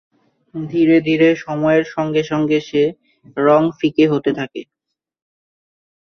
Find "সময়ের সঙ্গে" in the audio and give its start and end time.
1.37-2.21